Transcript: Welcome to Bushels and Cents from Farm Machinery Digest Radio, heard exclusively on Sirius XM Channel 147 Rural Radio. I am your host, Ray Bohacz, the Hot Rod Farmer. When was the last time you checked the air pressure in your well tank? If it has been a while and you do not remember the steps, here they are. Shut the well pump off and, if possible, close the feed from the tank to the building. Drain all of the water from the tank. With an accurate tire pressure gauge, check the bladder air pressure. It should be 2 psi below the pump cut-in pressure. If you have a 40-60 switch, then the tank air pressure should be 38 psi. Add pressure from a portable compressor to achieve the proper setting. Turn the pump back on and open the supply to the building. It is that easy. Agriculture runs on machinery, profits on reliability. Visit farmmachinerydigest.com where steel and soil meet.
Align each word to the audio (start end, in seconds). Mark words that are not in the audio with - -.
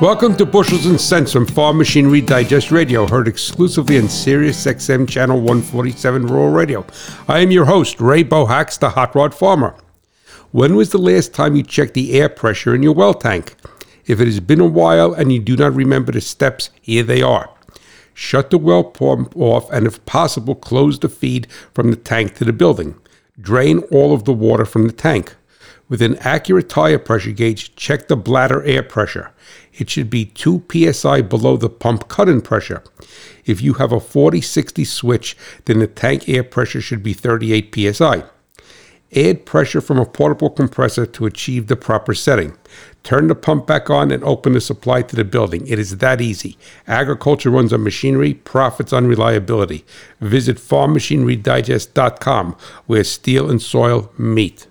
Welcome 0.00 0.34
to 0.36 0.46
Bushels 0.46 0.86
and 0.86 0.98
Cents 0.98 1.30
from 1.30 1.44
Farm 1.44 1.76
Machinery 1.76 2.22
Digest 2.22 2.70
Radio, 2.70 3.06
heard 3.06 3.28
exclusively 3.28 3.98
on 3.98 4.08
Sirius 4.08 4.64
XM 4.64 5.06
Channel 5.06 5.36
147 5.36 6.26
Rural 6.26 6.48
Radio. 6.48 6.86
I 7.28 7.40
am 7.40 7.50
your 7.50 7.66
host, 7.66 8.00
Ray 8.00 8.24
Bohacz, 8.24 8.78
the 8.78 8.88
Hot 8.88 9.14
Rod 9.14 9.34
Farmer. 9.34 9.74
When 10.52 10.74
was 10.74 10.88
the 10.88 10.96
last 10.96 11.34
time 11.34 11.54
you 11.54 11.62
checked 11.62 11.92
the 11.92 12.18
air 12.18 12.30
pressure 12.30 12.74
in 12.74 12.82
your 12.82 12.94
well 12.94 13.12
tank? 13.12 13.56
If 14.06 14.22
it 14.22 14.24
has 14.24 14.40
been 14.40 14.60
a 14.60 14.66
while 14.66 15.12
and 15.12 15.30
you 15.30 15.38
do 15.38 15.54
not 15.54 15.74
remember 15.74 16.12
the 16.12 16.22
steps, 16.22 16.70
here 16.80 17.02
they 17.02 17.20
are. 17.20 17.50
Shut 18.14 18.48
the 18.48 18.56
well 18.56 18.84
pump 18.84 19.36
off 19.36 19.70
and, 19.70 19.86
if 19.86 20.02
possible, 20.06 20.54
close 20.54 20.98
the 20.98 21.10
feed 21.10 21.46
from 21.74 21.90
the 21.90 21.96
tank 21.96 22.36
to 22.36 22.46
the 22.46 22.54
building. 22.54 22.98
Drain 23.38 23.80
all 23.90 24.14
of 24.14 24.24
the 24.24 24.32
water 24.32 24.64
from 24.64 24.86
the 24.86 24.94
tank. 24.94 25.36
With 25.88 26.02
an 26.02 26.16
accurate 26.18 26.68
tire 26.68 26.98
pressure 26.98 27.32
gauge, 27.32 27.74
check 27.76 28.08
the 28.08 28.16
bladder 28.16 28.62
air 28.64 28.82
pressure. 28.82 29.32
It 29.72 29.90
should 29.90 30.10
be 30.10 30.26
2 30.26 30.64
psi 30.92 31.22
below 31.22 31.56
the 31.56 31.68
pump 31.68 32.08
cut-in 32.08 32.42
pressure. 32.42 32.82
If 33.44 33.62
you 33.62 33.74
have 33.74 33.92
a 33.92 33.96
40-60 34.00 34.86
switch, 34.86 35.36
then 35.64 35.78
the 35.78 35.86
tank 35.86 36.28
air 36.28 36.44
pressure 36.44 36.80
should 36.80 37.02
be 37.02 37.12
38 37.12 37.94
psi. 37.94 38.24
Add 39.14 39.44
pressure 39.44 39.80
from 39.80 39.98
a 39.98 40.06
portable 40.06 40.50
compressor 40.50 41.04
to 41.04 41.26
achieve 41.26 41.66
the 41.66 41.74
proper 41.74 42.14
setting. 42.14 42.56
Turn 43.02 43.26
the 43.26 43.34
pump 43.34 43.66
back 43.66 43.90
on 43.90 44.12
and 44.12 44.22
open 44.22 44.52
the 44.52 44.60
supply 44.60 45.02
to 45.02 45.16
the 45.16 45.24
building. 45.24 45.66
It 45.66 45.80
is 45.80 45.96
that 45.96 46.20
easy. 46.20 46.56
Agriculture 46.86 47.50
runs 47.50 47.72
on 47.72 47.82
machinery, 47.82 48.34
profits 48.34 48.92
on 48.92 49.08
reliability. 49.08 49.84
Visit 50.20 50.58
farmmachinerydigest.com 50.58 52.56
where 52.86 53.02
steel 53.02 53.50
and 53.50 53.60
soil 53.60 54.12
meet. 54.16 54.68